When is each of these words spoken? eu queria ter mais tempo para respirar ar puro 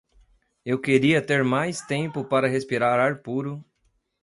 eu 0.65 0.79
queria 0.81 1.21
ter 1.21 1.43
mais 1.43 1.79
tempo 1.79 2.25
para 2.25 2.47
respirar 2.47 2.99
ar 2.99 3.21
puro 3.21 3.63